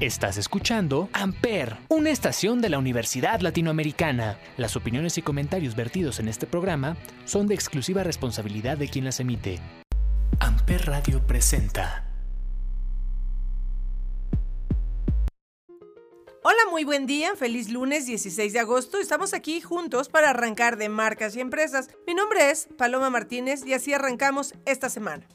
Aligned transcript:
Estás 0.00 0.38
escuchando 0.38 1.10
Amper, 1.12 1.76
una 1.88 2.08
estación 2.08 2.62
de 2.62 2.70
la 2.70 2.78
Universidad 2.78 3.40
Latinoamericana. 3.40 4.38
Las 4.56 4.74
opiniones 4.74 5.18
y 5.18 5.22
comentarios 5.22 5.76
vertidos 5.76 6.20
en 6.20 6.28
este 6.28 6.46
programa 6.46 6.96
son 7.26 7.46
de 7.46 7.54
exclusiva 7.54 8.02
responsabilidad 8.02 8.78
de 8.78 8.88
quien 8.88 9.04
las 9.04 9.20
emite. 9.20 9.60
Amper 10.38 10.86
Radio 10.86 11.26
presenta. 11.26 12.06
Hola, 16.42 16.62
muy 16.70 16.84
buen 16.84 17.04
día, 17.04 17.36
feliz 17.36 17.68
lunes 17.68 18.06
16 18.06 18.54
de 18.54 18.58
agosto. 18.58 19.00
Estamos 19.00 19.34
aquí 19.34 19.60
juntos 19.60 20.08
para 20.08 20.30
arrancar 20.30 20.78
de 20.78 20.88
marcas 20.88 21.36
y 21.36 21.40
empresas. 21.40 21.90
Mi 22.06 22.14
nombre 22.14 22.50
es 22.50 22.70
Paloma 22.78 23.10
Martínez 23.10 23.66
y 23.66 23.74
así 23.74 23.92
arrancamos 23.92 24.54
esta 24.64 24.88
semana. 24.88 25.28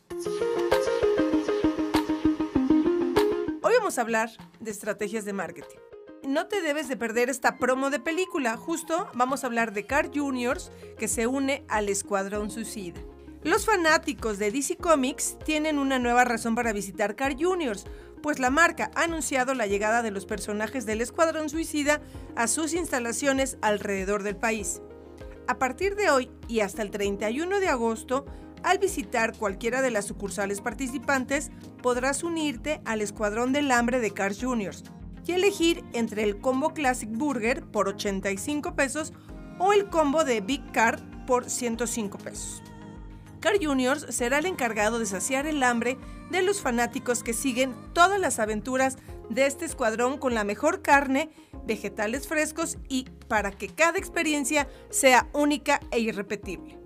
Vamos 3.86 4.00
a 4.00 4.02
hablar 4.02 4.32
de 4.60 4.72
estrategias 4.72 5.26
de 5.26 5.34
marketing. 5.34 5.78
No 6.24 6.48
te 6.48 6.64
debes 6.64 6.88
de 6.88 6.98
perder 6.98 7.30
esta 7.30 7.60
promo 7.60 7.92
de 7.92 8.00
película. 8.00 8.58
Justo 8.58 9.08
vamos 9.14 9.44
a 9.44 9.46
hablar 9.46 9.74
de 9.74 9.86
Car 9.86 10.10
Juniors 10.12 10.72
que 10.98 11.08
se 11.08 11.28
une 11.28 11.64
al 11.68 11.88
Escuadrón 11.88 12.50
Suicida. 12.50 13.00
Los 13.44 13.68
fanáticos 13.68 14.40
de 14.40 14.50
DC 14.50 14.78
Comics 14.78 15.38
tienen 15.38 15.78
una 15.78 16.00
nueva 16.00 16.24
razón 16.26 16.56
para 16.56 16.74
visitar 16.74 17.16
Car 17.16 17.36
Juniors, 17.40 17.86
pues 18.24 18.40
la 18.40 18.50
marca 18.50 18.90
ha 18.96 19.04
anunciado 19.04 19.54
la 19.54 19.68
llegada 19.68 20.02
de 20.02 20.10
los 20.10 20.26
personajes 20.26 20.88
del 20.88 21.02
Escuadrón 21.02 21.50
Suicida 21.50 22.02
a 22.36 22.48
sus 22.48 22.74
instalaciones 22.74 23.60
alrededor 23.62 24.24
del 24.24 24.36
país. 24.36 24.82
A 25.48 25.60
partir 25.60 25.96
de 25.96 26.10
hoy 26.10 26.32
y 26.48 26.62
hasta 26.62 26.82
el 26.82 26.90
31 26.90 27.60
de 27.60 27.68
agosto, 27.68 28.26
al 28.66 28.80
visitar 28.80 29.38
cualquiera 29.38 29.84
de 29.84 29.92
las 29.92 30.06
sucursales 30.06 30.60
participantes, 30.60 31.52
podrás 31.84 32.24
unirte 32.24 32.82
al 32.84 33.02
Escuadrón 33.02 33.54
del 33.54 33.72
Hambre 33.72 34.00
de 34.00 34.10
Cars 34.10 34.44
Juniors 34.44 34.84
y 35.28 35.34
elegir 35.34 35.84
entre 35.94 36.24
el 36.24 36.40
combo 36.40 36.74
Classic 36.74 37.10
Burger 37.10 37.64
por 37.64 37.88
85 37.88 38.76
pesos 38.76 39.14
o 39.60 39.72
el 39.72 39.88
combo 39.90 40.24
de 40.24 40.42
Big 40.42 40.72
Card 40.72 41.00
por 41.28 41.48
105 41.48 42.18
pesos. 42.18 42.64
Car 43.40 43.64
Juniors 43.64 44.08
será 44.10 44.40
el 44.40 44.48
encargado 44.48 44.98
de 44.98 45.06
saciar 45.06 45.46
el 45.46 45.62
hambre 45.62 46.00
de 46.32 46.42
los 46.42 46.60
fanáticos 46.60 47.22
que 47.22 47.34
siguen 47.34 47.76
todas 47.94 48.20
las 48.20 48.40
aventuras 48.40 48.98
de 49.30 49.46
este 49.46 49.66
escuadrón 49.66 50.18
con 50.18 50.34
la 50.34 50.44
mejor 50.44 50.82
carne, 50.82 51.30
vegetales 51.68 52.28
frescos 52.28 52.80
y 52.90 53.06
para 53.28 53.52
que 53.52 53.68
cada 53.68 54.00
experiencia 54.00 54.68
sea 54.90 55.30
única 55.34 55.80
e 55.92 56.00
irrepetible. 56.00 56.85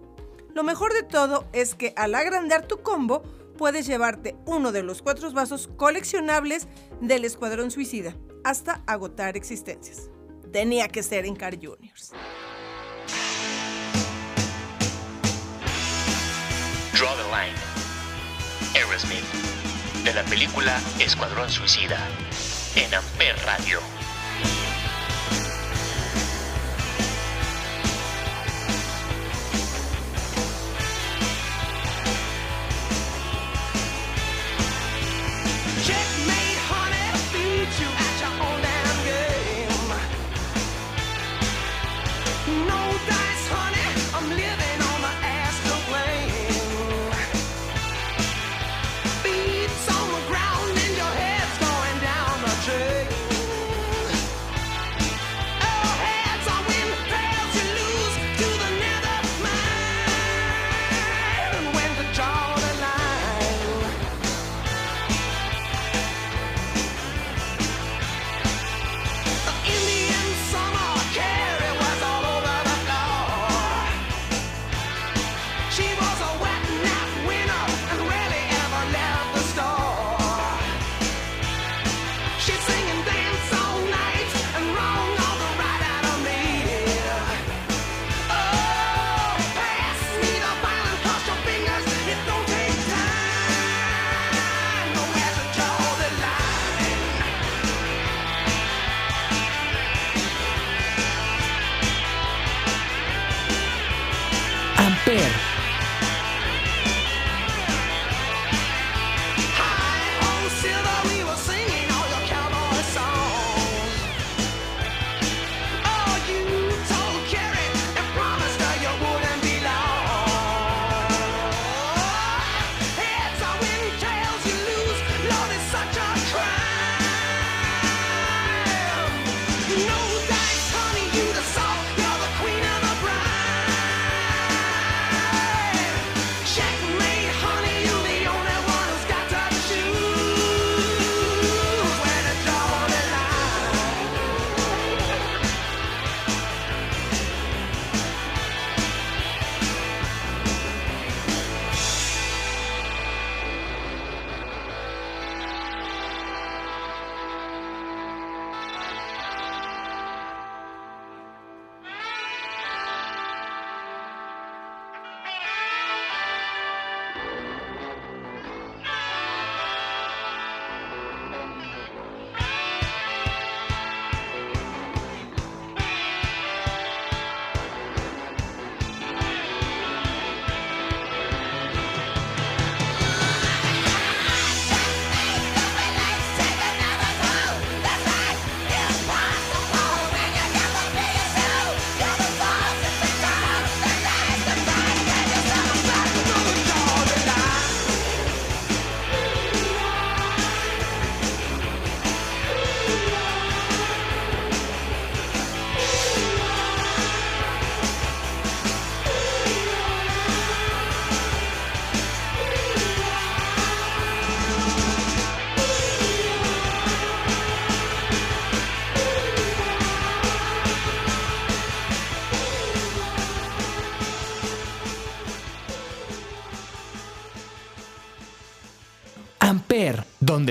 Lo 0.59 0.65
mejor 0.65 0.91
de 0.91 1.03
todo 1.03 1.47
es 1.53 1.73
que 1.73 1.93
al 1.95 2.13
agrandar 2.13 2.67
tu 2.67 2.81
combo 2.81 3.23
puedes 3.57 3.87
llevarte 3.87 4.35
uno 4.45 4.73
de 4.73 4.83
los 4.83 5.01
cuatro 5.01 5.31
vasos 5.31 5.69
coleccionables 5.77 6.67
del 6.99 7.23
Escuadrón 7.23 7.71
Suicida 7.71 8.13
hasta 8.43 8.83
agotar 8.85 9.37
existencias. 9.37 10.09
Tenía 10.51 10.89
que 10.89 11.01
ser 11.01 11.25
en 11.25 11.37
Car 11.37 11.55
Juniors. 11.55 12.11
Draw 16.93 17.15
the 17.15 17.23
Line. 17.31 17.55
Aerosmith. 18.75 19.23
De 20.03 20.13
la 20.13 20.25
película 20.25 20.77
Escuadrón 20.99 21.49
Suicida. 21.49 22.05
En 22.75 22.93
Amper 22.93 23.37
Radio. 23.45 23.79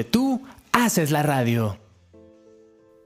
Tú 0.05 0.43
haces 0.73 1.11
la 1.11 1.23
radio. 1.23 1.79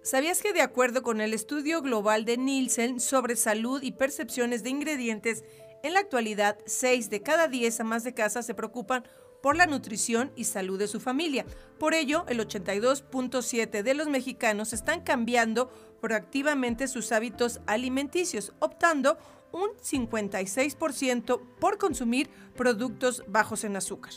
¿Sabías 0.02 0.42
que 0.42 0.52
de 0.52 0.62
acuerdo 0.62 1.02
con 1.02 1.20
el 1.20 1.32
estudio 1.32 1.80
global 1.80 2.24
de 2.24 2.36
Nielsen 2.36 2.98
sobre 2.98 3.36
salud 3.36 3.82
y 3.82 3.92
percepciones 3.92 4.64
de 4.64 4.70
ingredientes, 4.70 5.44
en 5.84 5.94
la 5.94 6.00
actualidad 6.00 6.58
6 6.66 7.08
de 7.08 7.22
cada 7.22 7.46
10 7.46 7.80
amas 7.80 8.02
de 8.02 8.12
casa 8.12 8.42
se 8.42 8.54
preocupan 8.54 9.04
por 9.42 9.56
la 9.56 9.66
nutrición 9.66 10.32
y 10.34 10.44
salud 10.44 10.78
de 10.78 10.88
su 10.88 10.98
familia? 10.98 11.46
Por 11.78 11.94
ello, 11.94 12.24
el 12.28 12.40
82.7 12.40 13.82
de 13.82 13.94
los 13.94 14.08
mexicanos 14.08 14.72
están 14.72 15.02
cambiando 15.02 15.70
proactivamente 16.00 16.88
sus 16.88 17.12
hábitos 17.12 17.60
alimenticios, 17.66 18.52
optando 18.58 19.18
un 19.52 19.70
56% 19.70 21.40
por 21.60 21.78
consumir 21.78 22.28
productos 22.56 23.22
bajos 23.28 23.62
en 23.62 23.76
azúcar. 23.76 24.12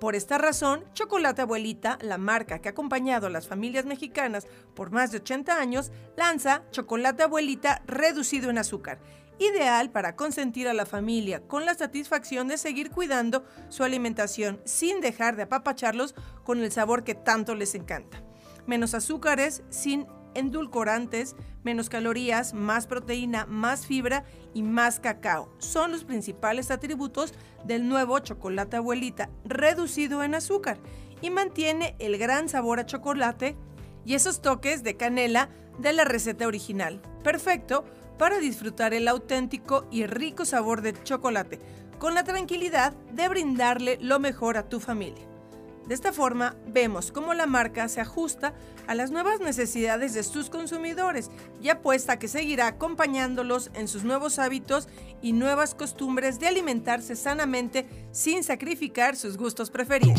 Por 0.00 0.14
esta 0.14 0.38
razón, 0.38 0.84
Chocolate 0.94 1.42
Abuelita, 1.42 1.98
la 2.02 2.18
marca 2.18 2.60
que 2.60 2.68
ha 2.68 2.72
acompañado 2.72 3.26
a 3.26 3.30
las 3.30 3.48
familias 3.48 3.84
mexicanas 3.84 4.46
por 4.74 4.92
más 4.92 5.10
de 5.10 5.18
80 5.18 5.58
años, 5.58 5.90
lanza 6.16 6.62
Chocolate 6.70 7.24
Abuelita 7.24 7.82
reducido 7.84 8.48
en 8.48 8.58
azúcar, 8.58 9.00
ideal 9.40 9.90
para 9.90 10.14
consentir 10.14 10.68
a 10.68 10.74
la 10.74 10.86
familia 10.86 11.40
con 11.48 11.66
la 11.66 11.74
satisfacción 11.74 12.46
de 12.46 12.58
seguir 12.58 12.90
cuidando 12.90 13.44
su 13.70 13.82
alimentación 13.82 14.60
sin 14.64 15.00
dejar 15.00 15.34
de 15.34 15.42
apapacharlos 15.44 16.14
con 16.44 16.62
el 16.62 16.70
sabor 16.70 17.02
que 17.02 17.16
tanto 17.16 17.56
les 17.56 17.74
encanta. 17.74 18.22
Menos 18.66 18.94
azúcares, 18.94 19.64
sin 19.68 20.06
endulcorantes, 20.38 21.36
menos 21.62 21.88
calorías, 21.88 22.54
más 22.54 22.86
proteína, 22.86 23.46
más 23.46 23.86
fibra 23.86 24.24
y 24.54 24.62
más 24.62 25.00
cacao. 25.00 25.52
Son 25.58 25.92
los 25.92 26.04
principales 26.04 26.70
atributos 26.70 27.34
del 27.64 27.88
nuevo 27.88 28.18
chocolate 28.20 28.76
abuelita, 28.76 29.30
reducido 29.44 30.22
en 30.22 30.34
azúcar, 30.34 30.78
y 31.20 31.30
mantiene 31.30 31.96
el 31.98 32.16
gran 32.18 32.48
sabor 32.48 32.80
a 32.80 32.86
chocolate 32.86 33.56
y 34.04 34.14
esos 34.14 34.40
toques 34.40 34.82
de 34.82 34.96
canela 34.96 35.50
de 35.78 35.92
la 35.92 36.04
receta 36.04 36.46
original. 36.46 37.02
Perfecto 37.22 37.84
para 38.18 38.38
disfrutar 38.38 38.94
el 38.94 39.08
auténtico 39.08 39.86
y 39.90 40.06
rico 40.06 40.44
sabor 40.44 40.82
del 40.82 41.02
chocolate, 41.04 41.60
con 41.98 42.14
la 42.14 42.24
tranquilidad 42.24 42.92
de 43.12 43.28
brindarle 43.28 43.98
lo 44.00 44.18
mejor 44.18 44.56
a 44.56 44.68
tu 44.68 44.80
familia. 44.80 45.26
De 45.88 45.94
esta 45.94 46.12
forma, 46.12 46.54
vemos 46.66 47.10
cómo 47.10 47.32
la 47.32 47.46
marca 47.46 47.88
se 47.88 48.02
ajusta 48.02 48.52
a 48.86 48.94
las 48.94 49.10
nuevas 49.10 49.40
necesidades 49.40 50.12
de 50.12 50.22
sus 50.22 50.50
consumidores 50.50 51.30
y 51.62 51.70
apuesta 51.70 52.12
a 52.12 52.18
que 52.18 52.28
seguirá 52.28 52.66
acompañándolos 52.66 53.70
en 53.72 53.88
sus 53.88 54.04
nuevos 54.04 54.38
hábitos 54.38 54.86
y 55.22 55.32
nuevas 55.32 55.74
costumbres 55.74 56.38
de 56.40 56.48
alimentarse 56.48 57.16
sanamente 57.16 57.88
sin 58.12 58.44
sacrificar 58.44 59.16
sus 59.16 59.38
gustos 59.38 59.70
preferidos. 59.70 60.18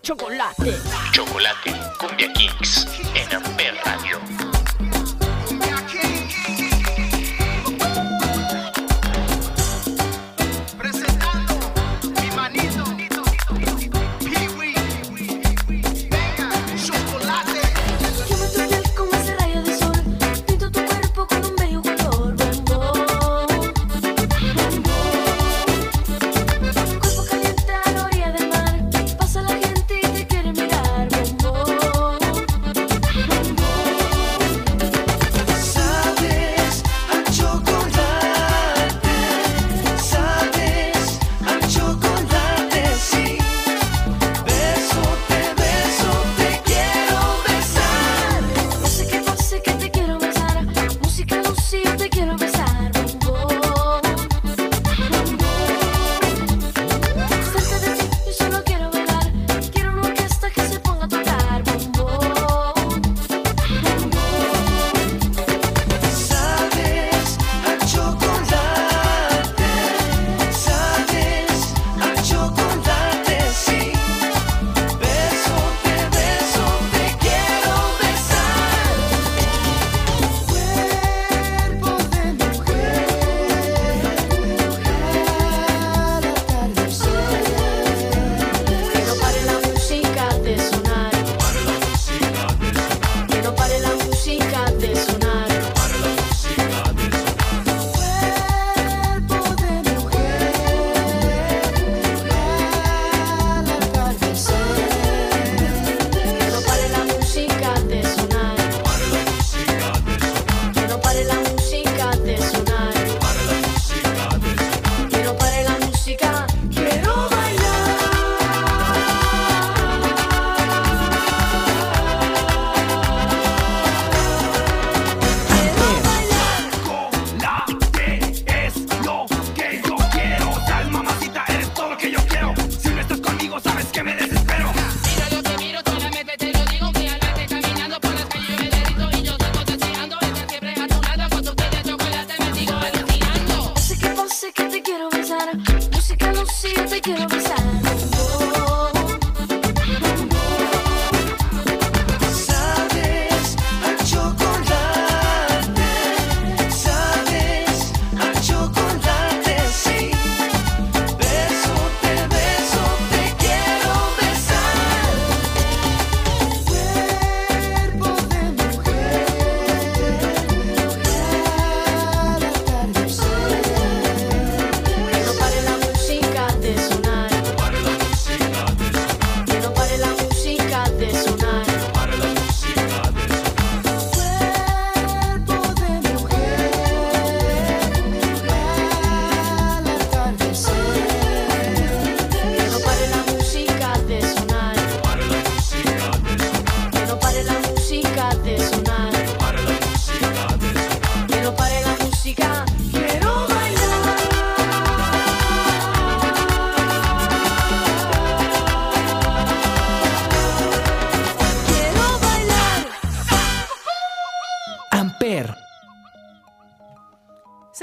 Chocolate. 0.00 0.74
Chocolate. 1.12 1.74
Cumbia 2.00 2.32
Kings 2.32 2.86
en 3.14 3.34
Amper 3.36 3.74
Radio. 3.84 4.55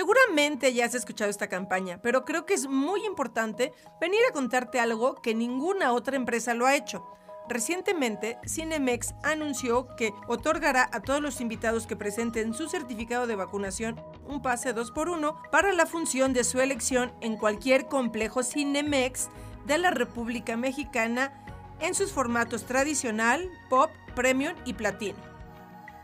Seguramente 0.03 0.73
ya 0.73 0.83
has 0.83 0.95
escuchado 0.95 1.29
esta 1.29 1.47
campaña, 1.47 2.01
pero 2.01 2.25
creo 2.25 2.45
que 2.45 2.53
es 2.53 2.67
muy 2.67 3.05
importante 3.05 3.71
venir 4.01 4.19
a 4.29 4.33
contarte 4.33 4.81
algo 4.81 5.21
que 5.21 5.33
ninguna 5.33 5.93
otra 5.93 6.17
empresa 6.17 6.53
lo 6.53 6.65
ha 6.65 6.75
hecho. 6.75 7.07
Recientemente, 7.47 8.37
Cinemex 8.45 9.15
anunció 9.23 9.87
que 9.95 10.13
otorgará 10.27 10.89
a 10.91 10.99
todos 10.99 11.21
los 11.21 11.39
invitados 11.39 11.87
que 11.87 11.95
presenten 11.95 12.53
su 12.53 12.67
certificado 12.67 13.27
de 13.27 13.37
vacunación 13.37 13.97
un 14.27 14.41
pase 14.41 14.75
2x1 14.75 15.49
para 15.51 15.71
la 15.71 15.85
función 15.85 16.33
de 16.33 16.43
su 16.43 16.59
elección 16.59 17.13
en 17.21 17.37
cualquier 17.37 17.85
complejo 17.85 18.43
Cinemex 18.43 19.29
de 19.65 19.77
la 19.77 19.91
República 19.91 20.57
Mexicana 20.57 21.31
en 21.79 21.95
sus 21.95 22.11
formatos 22.11 22.65
tradicional, 22.65 23.49
pop, 23.69 23.89
premium 24.17 24.53
y 24.65 24.73
platino. 24.73 25.19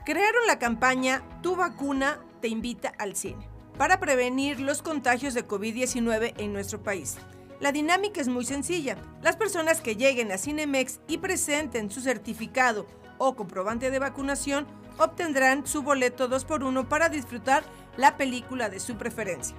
Crearon 0.06 0.48
la 0.48 0.58
campaña 0.58 1.22
Tu 1.42 1.58
vacuna 1.58 2.18
te 2.40 2.48
invita 2.48 2.94
al 2.98 3.18
cine 3.18 3.59
para 3.80 4.02
prevenir 4.02 4.60
los 4.60 4.82
contagios 4.82 5.34
de 5.34 5.48
COVID-19 5.48 6.34
en 6.38 6.52
nuestro 6.52 6.84
país. 6.84 7.16
La 7.62 7.72
dinámica 7.72 8.20
es 8.20 8.28
muy 8.28 8.44
sencilla. 8.44 8.98
Las 9.22 9.38
personas 9.38 9.80
que 9.80 9.96
lleguen 9.96 10.34
a 10.34 10.38
Cinemex 10.38 11.00
y 11.08 11.20
presenten 11.20 11.90
su 11.90 12.02
certificado 12.02 12.88
o 13.18 13.38
comprobante 13.38 13.90
de 13.90 14.00
vacunación 14.00 14.68
obtendrán 14.98 15.66
su 15.66 15.82
boleto 15.82 16.30
2x1 16.30 16.90
para 16.90 17.08
disfrutar 17.08 17.64
la 17.96 18.18
película 18.18 18.70
de 18.70 18.82
su 18.82 18.98
preferencia. 18.98 19.56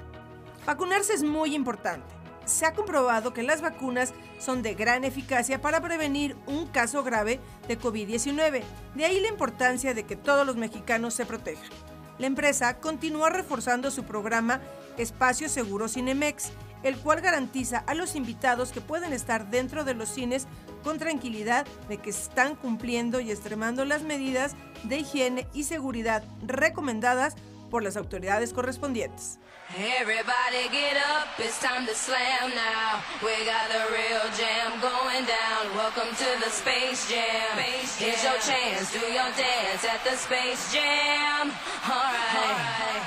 Vacunarse 0.67 1.15
es 1.15 1.23
muy 1.23 1.55
importante. 1.55 2.15
Se 2.45 2.67
ha 2.67 2.75
comprobado 2.75 3.33
que 3.33 3.43
las 3.43 3.63
vacunas 3.63 4.13
son 4.39 4.61
de 4.61 4.75
gran 4.75 5.05
eficacia 5.05 5.63
para 5.63 5.81
prevenir 5.81 6.37
un 6.47 6.67
caso 6.67 7.03
grave 7.03 7.41
de 7.69 7.79
COVID-19. 7.79 8.65
De 8.97 9.05
ahí 9.07 9.19
la 9.19 9.29
importancia 9.29 9.95
de 9.95 10.05
que 10.05 10.17
todos 10.17 10.47
los 10.47 10.57
mexicanos 10.57 11.15
se 11.15 11.25
protejan. 11.25 11.90
La 12.21 12.27
empresa 12.27 12.79
continúa 12.81 13.31
reforzando 13.31 13.91
su 13.91 14.05
programa 14.05 14.61
Espacio 14.99 15.49
Seguro 15.49 15.89
Cinemex 15.89 16.53
el 16.83 16.99
cual 16.99 17.23
garantiza 17.23 17.79
a 17.87 17.95
los 17.95 18.15
invitados 18.15 18.73
que 18.73 18.83
pueden 18.83 19.15
estar 19.15 19.51
dentro 19.51 19.85
de 19.85 19.95
los 19.95 20.11
cines 20.11 20.47
con 20.83 20.99
tranquilidad 20.99 21.67
de 21.89 21.97
que 21.97 22.11
están 22.11 22.57
cumpliendo 22.57 23.21
y 23.21 23.31
extremando 23.31 23.87
las 23.87 24.03
medidas 24.03 24.55
de 24.85 24.99
higiene 24.99 25.47
y 25.55 25.65
seguridad 25.65 26.23
recomendadas 26.47 27.37
por 27.71 27.83
las 27.83 27.97
autoridades 27.97 28.53
correspondientes. 28.53 29.39
Everybody 29.77 30.69
get 30.73 30.97
up, 30.97 31.29
it's 31.39 31.61
time 31.61 31.87
to 31.87 31.95
slam 31.95 32.51
now. 32.57 33.01
We 33.23 33.31
got 33.47 33.71
the 33.71 33.87
real 33.95 34.27
jam 34.37 34.81
going 34.81 35.25
down. 35.27 35.77
Welcome 35.77 36.11
to 36.17 36.45
the 36.45 36.51
Space 36.51 37.09
Jam. 37.09 37.57
Here's 37.57 38.23
your 38.25 38.39
chance, 38.41 38.93
do 38.93 38.99
your 38.99 39.31
dance 39.39 39.85
at 39.87 40.03
the 40.03 40.17
Space 40.17 40.73
Jam. 40.73 41.53
All 41.87 42.13
right. 42.13 43.03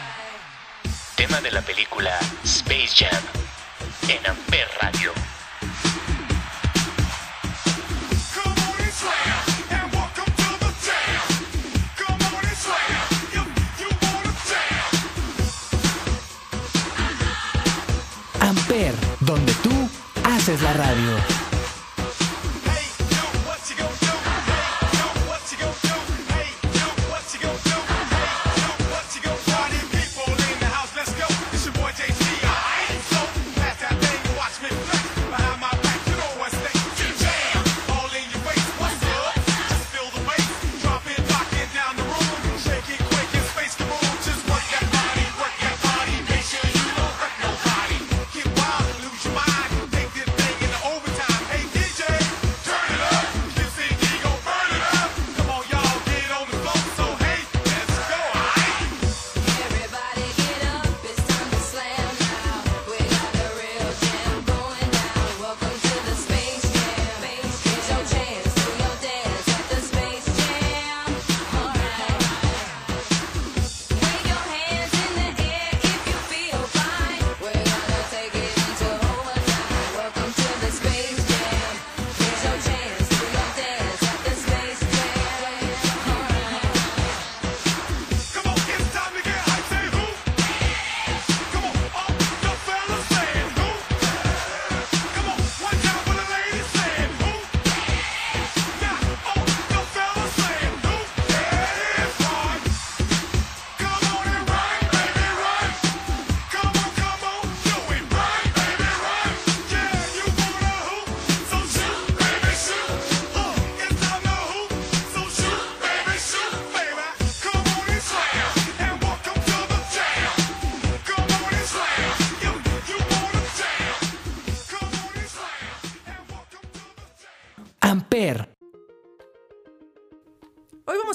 Tema 1.17 1.41
de 1.41 1.51
la 1.51 1.62
película 1.62 2.17
Space 2.46 2.96
Jam 2.96 3.24
en 4.08 4.25
Amper 4.25 4.67
Radio. 4.82 5.32
Tú 19.62 19.89
haces 20.24 20.62
la 20.62 20.74
radio. 20.74 21.52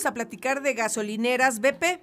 A 0.05 0.14
platicar 0.14 0.62
de 0.62 0.75
gasolineras 0.75 1.61
BP, 1.61 2.00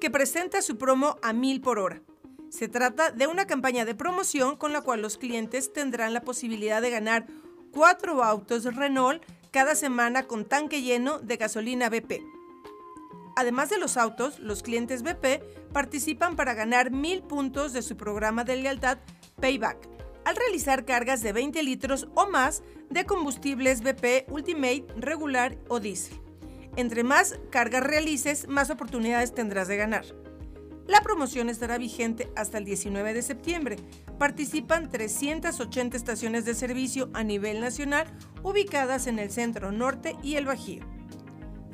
que 0.00 0.10
presenta 0.10 0.62
su 0.62 0.76
promo 0.76 1.16
a 1.22 1.32
mil 1.32 1.60
por 1.60 1.78
hora. 1.78 2.02
Se 2.50 2.68
trata 2.68 3.10
de 3.10 3.26
una 3.26 3.46
campaña 3.46 3.84
de 3.84 3.94
promoción 3.94 4.56
con 4.56 4.72
la 4.72 4.82
cual 4.82 5.02
los 5.02 5.16
clientes 5.16 5.72
tendrán 5.72 6.14
la 6.14 6.22
posibilidad 6.22 6.82
de 6.82 6.90
ganar 6.90 7.26
cuatro 7.72 8.22
autos 8.22 8.64
Renault 8.64 9.22
cada 9.50 9.74
semana 9.74 10.24
con 10.24 10.44
tanque 10.44 10.82
lleno 10.82 11.18
de 11.18 11.36
gasolina 11.36 11.88
BP. 11.88 12.22
Además 13.36 13.70
de 13.70 13.78
los 13.78 13.96
autos, 13.96 14.38
los 14.38 14.62
clientes 14.62 15.02
BP 15.02 15.72
participan 15.72 16.36
para 16.36 16.54
ganar 16.54 16.90
mil 16.90 17.22
puntos 17.22 17.72
de 17.72 17.82
su 17.82 17.96
programa 17.96 18.44
de 18.44 18.56
lealtad 18.56 18.98
Payback 19.40 19.93
al 20.24 20.36
realizar 20.36 20.84
cargas 20.84 21.22
de 21.22 21.32
20 21.32 21.62
litros 21.62 22.08
o 22.14 22.28
más 22.28 22.62
de 22.90 23.04
combustibles 23.04 23.82
BP 23.82 24.30
Ultimate 24.30 24.86
regular 24.96 25.58
o 25.68 25.80
diésel. 25.80 26.20
Entre 26.76 27.04
más 27.04 27.38
cargas 27.50 27.84
realices, 27.84 28.48
más 28.48 28.70
oportunidades 28.70 29.34
tendrás 29.34 29.68
de 29.68 29.76
ganar. 29.76 30.04
La 30.86 31.00
promoción 31.00 31.48
estará 31.48 31.78
vigente 31.78 32.30
hasta 32.36 32.58
el 32.58 32.64
19 32.64 33.14
de 33.14 33.22
septiembre. 33.22 33.76
Participan 34.18 34.90
380 34.90 35.96
estaciones 35.96 36.44
de 36.44 36.54
servicio 36.54 37.08
a 37.14 37.22
nivel 37.22 37.60
nacional 37.60 38.06
ubicadas 38.42 39.06
en 39.06 39.18
el 39.18 39.30
centro 39.30 39.72
norte 39.72 40.16
y 40.22 40.34
el 40.34 40.44
Bajío. 40.44 40.84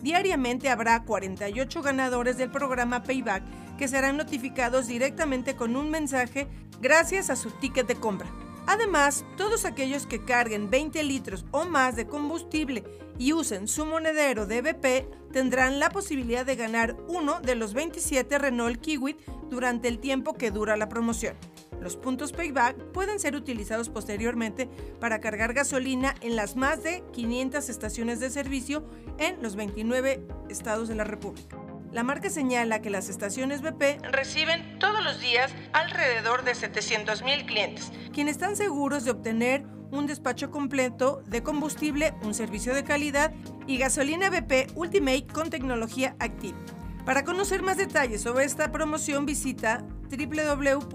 Diariamente 0.00 0.68
habrá 0.68 1.02
48 1.04 1.82
ganadores 1.82 2.38
del 2.38 2.50
programa 2.50 3.02
Payback 3.02 3.42
que 3.76 3.88
serán 3.88 4.16
notificados 4.16 4.86
directamente 4.86 5.56
con 5.56 5.74
un 5.74 5.90
mensaje 5.90 6.46
gracias 6.80 7.30
a 7.30 7.36
su 7.36 7.50
ticket 7.50 7.86
de 7.86 7.96
compra. 7.96 8.30
Además, 8.66 9.24
todos 9.36 9.64
aquellos 9.64 10.06
que 10.06 10.24
carguen 10.24 10.70
20 10.70 11.02
litros 11.02 11.44
o 11.50 11.64
más 11.64 11.96
de 11.96 12.06
combustible 12.06 12.84
y 13.18 13.32
usen 13.32 13.68
su 13.68 13.84
monedero 13.84 14.46
de 14.46 14.62
BP 14.62 15.32
tendrán 15.32 15.78
la 15.78 15.90
posibilidad 15.90 16.46
de 16.46 16.56
ganar 16.56 16.96
uno 17.08 17.40
de 17.40 17.54
los 17.54 17.74
27 17.74 18.38
Renault 18.38 18.80
Kiwi 18.80 19.16
durante 19.50 19.88
el 19.88 19.98
tiempo 19.98 20.34
que 20.34 20.50
dura 20.50 20.76
la 20.76 20.88
promoción. 20.88 21.36
Los 21.80 21.96
puntos 21.96 22.32
payback 22.32 22.76
pueden 22.92 23.18
ser 23.18 23.34
utilizados 23.34 23.88
posteriormente 23.88 24.68
para 25.00 25.20
cargar 25.20 25.54
gasolina 25.54 26.14
en 26.20 26.36
las 26.36 26.54
más 26.54 26.82
de 26.82 27.02
500 27.12 27.68
estaciones 27.68 28.20
de 28.20 28.30
servicio 28.30 28.84
en 29.18 29.42
los 29.42 29.56
29 29.56 30.26
estados 30.48 30.88
de 30.88 30.94
la 30.94 31.04
República. 31.04 31.58
La 31.92 32.04
marca 32.04 32.30
señala 32.30 32.80
que 32.80 32.90
las 32.90 33.08
estaciones 33.08 33.62
BP 33.62 34.02
reciben 34.12 34.78
todos 34.78 35.02
los 35.02 35.20
días 35.20 35.52
alrededor 35.72 36.44
de 36.44 36.52
700.000 36.52 37.46
clientes, 37.46 37.90
quienes 38.12 38.36
están 38.36 38.54
seguros 38.54 39.04
de 39.04 39.10
obtener 39.10 39.64
un 39.90 40.06
despacho 40.06 40.52
completo 40.52 41.22
de 41.26 41.42
combustible, 41.42 42.14
un 42.22 42.32
servicio 42.32 42.74
de 42.74 42.84
calidad 42.84 43.32
y 43.66 43.78
gasolina 43.78 44.30
BP 44.30 44.76
Ultimate 44.76 45.26
con 45.26 45.50
tecnología 45.50 46.14
Active. 46.20 46.56
Para 47.04 47.24
conocer 47.24 47.62
más 47.62 47.76
detalles 47.76 48.22
sobre 48.22 48.44
esta 48.44 48.70
promoción 48.70 49.26
visita 49.26 49.84
www.bp.com.mx. 50.10 50.90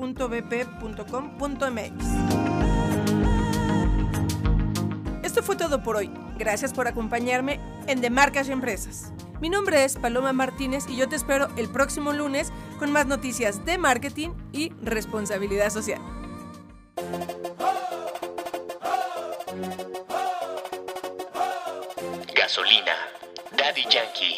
Esto 5.36 5.48
fue 5.48 5.58
todo 5.58 5.84
por 5.84 5.98
hoy. 5.98 6.10
Gracias 6.38 6.72
por 6.72 6.88
acompañarme 6.88 7.60
en 7.88 8.00
De 8.00 8.10
Marcas 8.10 8.48
y 8.48 8.54
Empresas. 8.54 9.12
Mi 9.42 9.50
nombre 9.50 9.84
es 9.84 9.98
Paloma 9.98 10.32
Martínez 10.32 10.86
y 10.88 10.96
yo 10.96 11.10
te 11.10 11.18
espero 11.18 11.50
el 11.58 11.68
próximo 11.68 12.14
lunes 12.14 12.54
con 12.80 12.90
más 12.94 13.06
noticias 13.06 13.66
de 13.66 13.78
marketing 13.78 14.30
y 14.54 14.72
responsabilidad 14.82 15.72
social. 15.72 16.00
Gasolina, 22.34 22.96
Daddy 23.58 23.84
Yankee, 23.90 24.38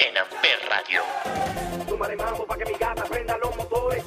en 0.00 0.18
Amper 0.18 0.58
Radio. 0.70 1.02
Sumaré 1.88 2.16
mambo 2.16 2.44
para 2.44 2.64
que 2.64 2.72
mi 2.72 2.76
gata 2.76 3.04
prenda 3.04 3.38
los 3.38 3.56
motores. 3.56 4.02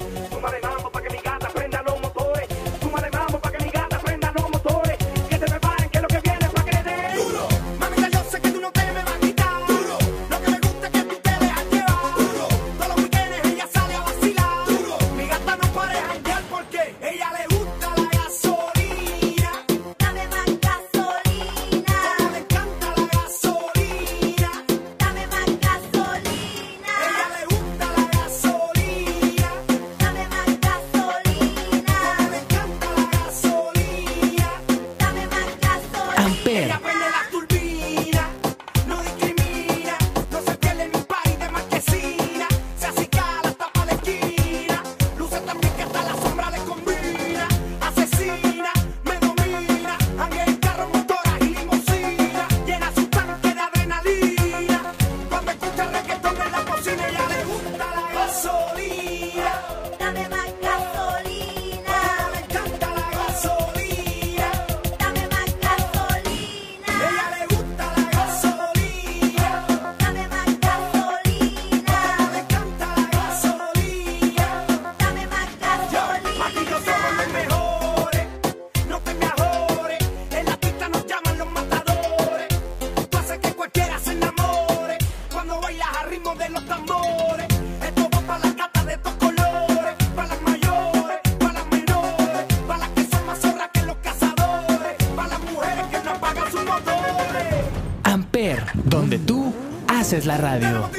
es 100.18 100.26
la 100.26 100.36
radio. 100.36 100.90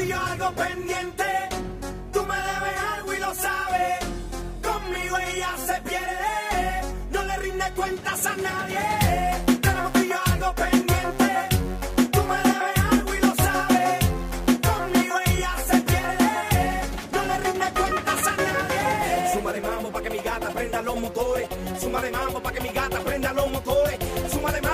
Suma 19.34 19.52
de 19.54 19.62
mambo 19.62 19.92
pa' 19.92 20.02
que 20.02 20.10
mi 20.10 20.20
gata 20.20 20.50
prenda 20.50 20.82
los 20.82 21.00
motores. 21.00 21.48
Suma 21.80 22.02
de 22.02 22.12
mambo 22.12 22.42
pa' 22.42 22.52
que 22.54 22.62
mi 22.62 22.70
gata 22.70 23.00
prenda 23.00 23.34
los 23.34 23.52
motores. 23.52 23.98
Suma 24.32 24.52
de 24.52 24.62
mambo. 24.62 24.69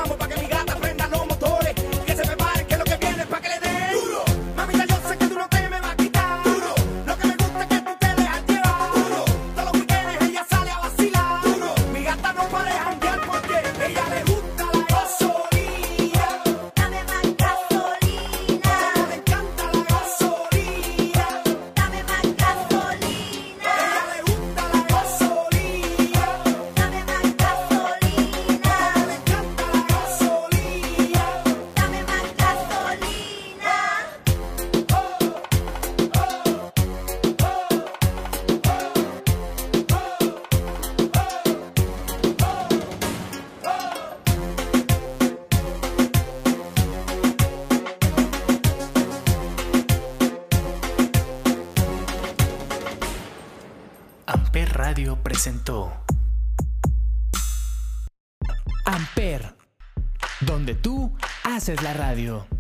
es 61.76 61.84
la 61.84 61.94
radio. 61.94 62.55